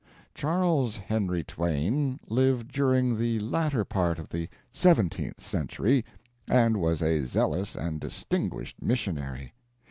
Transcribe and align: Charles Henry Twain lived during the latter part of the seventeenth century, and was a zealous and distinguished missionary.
Charles 0.33 0.97
Henry 0.97 1.43
Twain 1.43 2.19
lived 2.27 2.71
during 2.71 3.19
the 3.19 3.37
latter 3.37 3.85
part 3.85 4.17
of 4.17 4.29
the 4.29 4.49
seventeenth 4.71 5.39
century, 5.39 6.03
and 6.49 6.77
was 6.77 7.03
a 7.03 7.19
zealous 7.23 7.75
and 7.75 7.99
distinguished 8.01 8.81
missionary. 8.81 9.53